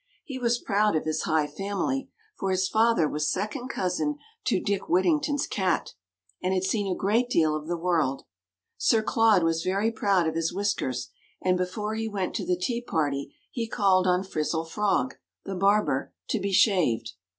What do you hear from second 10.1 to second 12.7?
of his whiskers, and before he went to the